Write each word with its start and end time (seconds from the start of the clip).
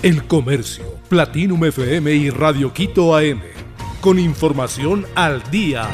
El 0.00 0.28
Comercio, 0.28 0.84
Platinum 1.08 1.64
FM 1.64 2.14
y 2.14 2.30
Radio 2.30 2.72
Quito 2.72 3.16
AM. 3.16 3.40
Con 4.00 4.20
información 4.20 5.04
al 5.16 5.42
día. 5.50 5.90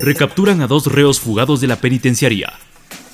Recapturan 0.00 0.62
a 0.62 0.66
dos 0.66 0.86
reos 0.86 1.20
fugados 1.20 1.60
de 1.60 1.68
la 1.68 1.76
penitenciaría. 1.76 2.54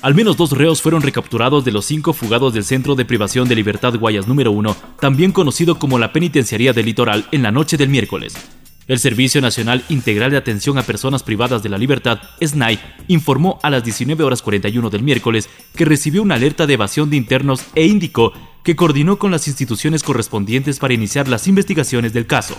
Al 0.01 0.15
menos 0.15 0.37
dos 0.37 0.53
reos 0.53 0.81
fueron 0.81 1.03
recapturados 1.03 1.63
de 1.63 1.71
los 1.71 1.85
cinco 1.85 2.13
fugados 2.13 2.55
del 2.55 2.63
Centro 2.63 2.95
de 2.95 3.05
Privación 3.05 3.47
de 3.47 3.53
Libertad 3.53 3.93
Guayas 3.93 4.27
número 4.27 4.51
1, 4.51 4.75
también 4.99 5.31
conocido 5.31 5.77
como 5.77 5.99
la 5.99 6.11
Penitenciaría 6.11 6.73
del 6.73 6.87
Litoral, 6.87 7.27
en 7.31 7.43
la 7.43 7.51
noche 7.51 7.77
del 7.77 7.89
miércoles. 7.89 8.33
El 8.91 8.99
Servicio 8.99 9.39
Nacional 9.39 9.85
Integral 9.87 10.31
de 10.31 10.37
Atención 10.37 10.77
a 10.77 10.83
Personas 10.83 11.23
Privadas 11.23 11.63
de 11.63 11.69
la 11.69 11.77
Libertad, 11.77 12.19
SNAI, 12.45 12.77
informó 13.07 13.57
a 13.63 13.69
las 13.69 13.85
19 13.85 14.21
horas 14.21 14.41
41 14.41 14.89
del 14.89 15.01
miércoles 15.01 15.49
que 15.77 15.85
recibió 15.85 16.21
una 16.21 16.35
alerta 16.35 16.67
de 16.67 16.73
evasión 16.73 17.09
de 17.09 17.15
internos 17.15 17.61
e 17.73 17.85
indicó 17.85 18.33
que 18.65 18.75
coordinó 18.75 19.17
con 19.17 19.31
las 19.31 19.47
instituciones 19.47 20.03
correspondientes 20.03 20.77
para 20.77 20.93
iniciar 20.93 21.29
las 21.29 21.47
investigaciones 21.47 22.11
del 22.11 22.27
caso. 22.27 22.57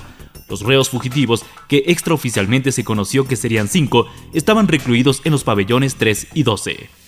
Los 0.48 0.62
reos 0.62 0.88
fugitivos, 0.88 1.44
que 1.68 1.84
extraoficialmente 1.88 2.72
se 2.72 2.82
conoció 2.82 3.28
que 3.28 3.36
serían 3.36 3.68
cinco, 3.68 4.06
estaban 4.32 4.68
recluidos 4.68 5.20
en 5.24 5.32
los 5.32 5.44
pabellones 5.44 5.96
3 5.96 6.28
y 6.32 6.44
12. 6.44 7.01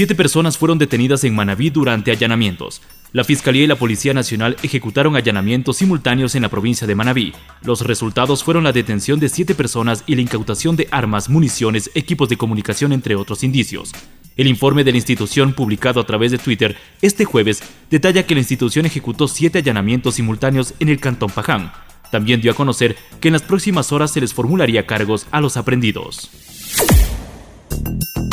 Siete 0.00 0.14
personas 0.14 0.56
fueron 0.56 0.78
detenidas 0.78 1.24
en 1.24 1.34
Manabí 1.34 1.68
durante 1.68 2.10
allanamientos. 2.10 2.80
La 3.12 3.22
Fiscalía 3.22 3.64
y 3.64 3.66
la 3.66 3.76
Policía 3.76 4.14
Nacional 4.14 4.56
ejecutaron 4.62 5.14
allanamientos 5.14 5.76
simultáneos 5.76 6.34
en 6.34 6.40
la 6.40 6.48
provincia 6.48 6.86
de 6.86 6.94
Manabí. 6.94 7.34
Los 7.62 7.82
resultados 7.82 8.42
fueron 8.42 8.64
la 8.64 8.72
detención 8.72 9.20
de 9.20 9.28
siete 9.28 9.54
personas 9.54 10.02
y 10.06 10.14
la 10.14 10.22
incautación 10.22 10.74
de 10.74 10.88
armas, 10.90 11.28
municiones, 11.28 11.90
equipos 11.92 12.30
de 12.30 12.38
comunicación, 12.38 12.94
entre 12.94 13.14
otros 13.14 13.44
indicios. 13.44 13.92
El 14.38 14.46
informe 14.46 14.84
de 14.84 14.92
la 14.92 14.96
institución 14.96 15.52
publicado 15.52 16.00
a 16.00 16.06
través 16.06 16.32
de 16.32 16.38
Twitter 16.38 16.78
este 17.02 17.26
jueves 17.26 17.62
detalla 17.90 18.24
que 18.24 18.34
la 18.34 18.40
institución 18.40 18.86
ejecutó 18.86 19.28
siete 19.28 19.58
allanamientos 19.58 20.14
simultáneos 20.14 20.72
en 20.80 20.88
el 20.88 20.98
Cantón 20.98 21.28
Paján. 21.28 21.72
También 22.10 22.40
dio 22.40 22.52
a 22.52 22.56
conocer 22.56 22.96
que 23.20 23.28
en 23.28 23.34
las 23.34 23.42
próximas 23.42 23.92
horas 23.92 24.10
se 24.10 24.22
les 24.22 24.32
formularía 24.32 24.86
cargos 24.86 25.26
a 25.30 25.42
los 25.42 25.58
aprendidos. 25.58 26.49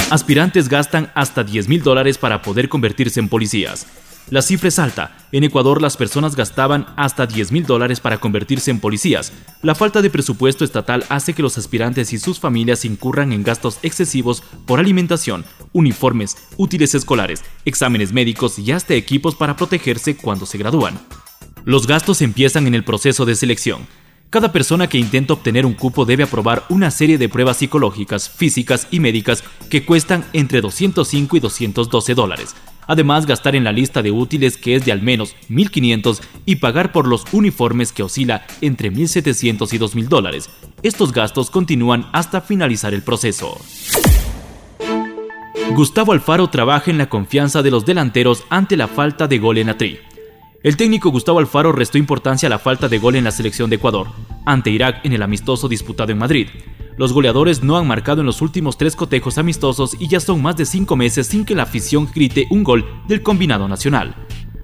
Aspirantes 0.09 0.69
gastan 0.69 1.11
hasta 1.15 1.43
10 1.43 1.67
mil 1.67 1.83
dólares 1.83 2.17
para 2.17 2.41
poder 2.41 2.69
convertirse 2.69 3.19
en 3.19 3.27
policías. 3.27 3.85
La 4.29 4.41
cifra 4.41 4.67
es 4.67 4.77
alta. 4.77 5.17
En 5.31 5.45
Ecuador 5.45 5.81
las 5.81 5.95
personas 5.95 6.35
gastaban 6.35 6.85
hasta 6.97 7.25
10 7.25 7.53
mil 7.53 7.65
dólares 7.65 8.01
para 8.01 8.17
convertirse 8.17 8.71
en 8.71 8.79
policías. 8.79 9.31
La 9.61 9.73
falta 9.73 10.01
de 10.01 10.09
presupuesto 10.09 10.65
estatal 10.65 11.05
hace 11.07 11.33
que 11.33 11.41
los 11.41 11.57
aspirantes 11.57 12.11
y 12.11 12.19
sus 12.19 12.39
familias 12.39 12.83
incurran 12.83 13.31
en 13.31 13.43
gastos 13.43 13.79
excesivos 13.83 14.43
por 14.65 14.79
alimentación, 14.79 15.45
uniformes, 15.71 16.35
útiles 16.57 16.93
escolares, 16.93 17.43
exámenes 17.63 18.11
médicos 18.11 18.59
y 18.59 18.71
hasta 18.73 18.95
equipos 18.95 19.35
para 19.35 19.55
protegerse 19.55 20.17
cuando 20.17 20.45
se 20.45 20.57
gradúan. 20.57 20.99
Los 21.63 21.87
gastos 21.87 22.21
empiezan 22.21 22.67
en 22.67 22.75
el 22.75 22.83
proceso 22.83 23.25
de 23.25 23.35
selección. 23.35 23.87
Cada 24.29 24.51
persona 24.51 24.87
que 24.87 24.97
intenta 24.97 25.33
obtener 25.33 25.65
un 25.65 25.73
cupo 25.73 26.03
debe 26.03 26.23
aprobar 26.23 26.65
una 26.67 26.91
serie 26.91 27.17
de 27.17 27.29
pruebas 27.29 27.57
psicológicas, 27.57 28.29
físicas 28.29 28.87
y 28.91 28.99
médicas 28.99 29.41
que 29.69 29.85
cuestan 29.85 30.25
entre 30.33 30.59
205 30.59 31.37
y 31.37 31.39
212 31.39 32.13
dólares. 32.13 32.53
Además, 32.87 33.25
gastar 33.25 33.55
en 33.55 33.63
la 33.63 33.71
lista 33.71 34.01
de 34.01 34.11
útiles 34.11 34.57
que 34.57 34.75
es 34.75 34.85
de 34.85 34.91
al 34.91 35.01
menos 35.01 35.35
1.500 35.49 36.21
y 36.45 36.57
pagar 36.57 36.91
por 36.91 37.07
los 37.07 37.23
uniformes 37.31 37.93
que 37.93 38.03
oscila 38.03 38.45
entre 38.59 38.91
1.700 38.91 39.73
y 39.73 39.79
2.000 39.79 40.07
dólares. 40.07 40.49
Estos 40.83 41.13
gastos 41.13 41.49
continúan 41.49 42.07
hasta 42.11 42.41
finalizar 42.41 42.93
el 42.93 43.03
proceso. 43.03 43.57
Gustavo 45.73 46.11
Alfaro 46.11 46.49
trabaja 46.49 46.91
en 46.91 46.97
la 46.97 47.07
confianza 47.07 47.61
de 47.61 47.71
los 47.71 47.85
delanteros 47.85 48.43
ante 48.49 48.75
la 48.75 48.87
falta 48.87 49.27
de 49.27 49.37
gol 49.37 49.57
en 49.57 49.69
Atri. 49.69 49.99
El 50.63 50.75
técnico 50.75 51.11
Gustavo 51.11 51.37
Alfaro 51.37 51.71
restó 51.71 51.99
importancia 51.99 52.47
a 52.47 52.49
la 52.49 52.57
falta 52.57 52.89
de 52.89 52.97
gol 52.97 53.15
en 53.15 53.23
la 53.23 53.31
selección 53.31 53.69
de 53.69 53.75
Ecuador, 53.75 54.07
ante 54.43 54.71
Irak 54.71 55.01
en 55.03 55.13
el 55.13 55.21
amistoso 55.21 55.67
disputado 55.67 56.11
en 56.11 56.17
Madrid. 56.17 56.47
Los 56.97 57.13
goleadores 57.13 57.61
no 57.61 57.77
han 57.77 57.85
marcado 57.85 58.21
en 58.21 58.25
los 58.25 58.41
últimos 58.41 58.75
tres 58.75 58.95
cotejos 58.95 59.37
amistosos 59.37 59.95
y 59.99 60.07
ya 60.07 60.19
son 60.19 60.41
más 60.41 60.57
de 60.57 60.65
cinco 60.65 60.95
meses 60.95 61.27
sin 61.27 61.45
que 61.45 61.53
la 61.53 61.63
afición 61.63 62.09
grite 62.13 62.47
un 62.49 62.63
gol 62.63 62.85
del 63.07 63.21
combinado 63.21 63.67
nacional. 63.67 64.15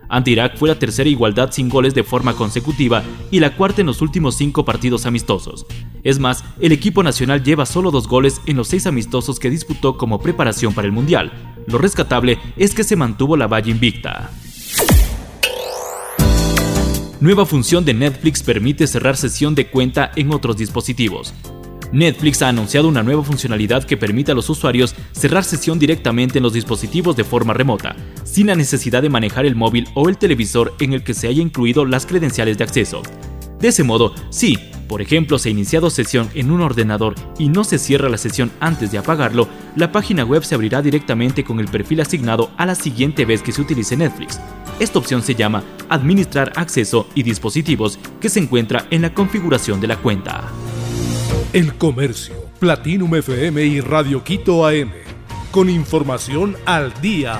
Ante 0.09 0.31
Irak 0.31 0.57
fue 0.57 0.69
la 0.69 0.79
tercera 0.79 1.09
igualdad 1.09 1.51
sin 1.51 1.69
goles 1.69 1.93
de 1.93 2.03
forma 2.03 2.33
consecutiva 2.33 3.03
y 3.29 3.39
la 3.39 3.55
cuarta 3.55 3.81
en 3.81 3.87
los 3.87 4.01
últimos 4.01 4.35
cinco 4.35 4.65
partidos 4.65 5.05
amistosos. 5.05 5.67
Es 6.03 6.17
más, 6.17 6.43
el 6.59 6.71
equipo 6.71 7.03
nacional 7.03 7.43
lleva 7.43 7.67
solo 7.67 7.91
dos 7.91 8.07
goles 8.07 8.41
en 8.47 8.57
los 8.57 8.67
seis 8.67 8.87
amistosos 8.87 9.39
que 9.39 9.51
disputó 9.51 9.95
como 9.95 10.19
preparación 10.19 10.73
para 10.73 10.87
el 10.87 10.91
Mundial. 10.91 11.31
Lo 11.67 11.77
rescatable 11.77 12.39
es 12.57 12.73
que 12.73 12.83
se 12.83 12.95
mantuvo 12.95 13.37
la 13.37 13.47
valla 13.47 13.71
invicta. 13.71 14.31
Nueva 17.23 17.45
función 17.45 17.85
de 17.85 17.94
Netflix 17.94 18.44
permite 18.44 18.85
cerrar 18.85 19.16
sesión 19.16 19.56
de 19.56 19.67
cuenta 19.67 20.11
en 20.17 20.34
otros 20.34 20.57
dispositivos. 20.57 21.34
Netflix 21.94 22.41
ha 22.41 22.50
anunciado 22.50 22.89
una 22.89 23.01
nueva 23.01 23.23
funcionalidad 23.23 23.85
que 23.85 23.95
permite 23.95 24.34
a 24.34 24.35
los 24.35 24.50
usuarios 24.50 24.94
cerrar 25.13 25.45
sesión 25.45 25.79
directamente 25.79 26.39
en 26.39 26.44
los 26.44 26.51
dispositivos 26.51 27.16
de 27.16 27.23
forma 27.23 27.53
remota, 27.53 27.95
sin 28.25 28.47
la 28.47 28.56
necesidad 28.56 29.01
de 29.01 29.07
manejar 29.07 29.45
el 29.45 29.56
móvil 29.56 29.88
o 29.94 30.09
el 30.09 30.17
televisor 30.17 30.75
en 30.81 30.91
el 30.91 31.06
que 31.06 31.13
se 31.13 31.29
haya 31.29 31.41
incluido 31.41 31.85
las 31.85 32.06
credenciales 32.06 32.57
de 32.57 32.66
acceso. 32.66 33.01
De 33.57 33.69
ese 33.69 33.85
modo, 33.85 34.13
si, 34.29 34.57
por 34.89 35.01
ejemplo, 35.01 35.39
se 35.39 35.47
ha 35.47 35.53
iniciado 35.53 35.89
sesión 35.89 36.28
en 36.33 36.51
un 36.51 36.59
ordenador 36.59 37.16
y 37.39 37.47
no 37.47 37.63
se 37.63 37.79
cierra 37.79 38.09
la 38.09 38.17
sesión 38.17 38.51
antes 38.59 38.91
de 38.91 38.97
apagarlo, 38.97 39.47
la 39.78 39.94
página 39.94 40.25
web 40.25 40.44
se 40.44 40.56
abrirá 40.56 40.81
directamente 40.81 41.45
con 41.45 41.62
el 41.62 41.69
perfil 41.69 42.01
asignado 42.01 42.51
a 42.57 42.66
la 42.66 42.75
siguiente 42.75 43.23
vez 43.23 43.41
que 43.41 43.53
se 43.53 43.62
utilice 43.62 43.95
Netflix. 43.95 44.41
Esta 44.79 45.00
opción 45.00 45.22
se 45.22 45.35
llama 45.35 45.63
Administrar 45.89 46.51
acceso 46.56 47.07
y 47.13 47.23
dispositivos 47.23 48.00
que 48.19 48.29
se 48.29 48.39
encuentra 48.39 48.88
en 48.89 49.03
la 49.03 49.13
configuración 49.13 49.79
de 49.79 49.88
la 49.88 49.97
cuenta. 49.97 50.50
El 51.53 51.75
Comercio, 51.75 52.35
Platinum 52.59 53.16
FM 53.16 53.63
y 53.63 53.81
Radio 53.81 54.23
Quito 54.23 54.66
AM. 54.66 54.91
Con 55.51 55.69
información 55.69 56.57
al 56.66 56.91
día. 57.01 57.39